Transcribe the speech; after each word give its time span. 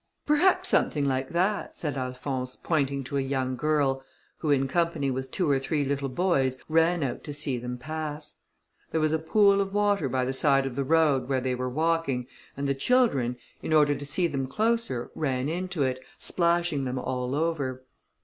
"Perhaps 0.25 0.67
something 0.67 1.05
like 1.05 1.29
that," 1.29 1.75
said 1.75 1.95
Alphonse, 1.95 2.55
pointing 2.55 3.03
to 3.03 3.17
a 3.17 3.21
young 3.21 3.55
girl, 3.55 4.03
who, 4.39 4.49
in 4.49 4.67
company 4.67 5.11
with 5.11 5.29
two 5.29 5.47
or 5.47 5.59
three 5.59 5.85
little 5.85 6.09
boys, 6.09 6.57
ran 6.67 7.03
out 7.03 7.23
to 7.23 7.31
see 7.31 7.59
them 7.59 7.77
pass. 7.77 8.41
There 8.89 8.99
was 8.99 9.11
a 9.11 9.19
pool 9.19 9.61
of 9.61 9.75
water 9.75 10.09
by 10.09 10.25
the 10.25 10.33
side 10.33 10.65
of 10.65 10.75
the 10.75 10.83
road 10.83 11.29
where 11.29 11.39
they 11.39 11.53
were 11.53 11.69
walking, 11.69 12.25
and 12.57 12.67
the 12.67 12.73
children, 12.73 13.37
in 13.61 13.73
order 13.73 13.93
to 13.93 14.03
see 14.07 14.25
them 14.25 14.47
closer, 14.47 15.11
ran 15.13 15.47
into 15.47 15.83
it, 15.83 15.99
splashing 16.17 16.85
them 16.85 16.97
all 16.97 17.35
over. 17.35 17.85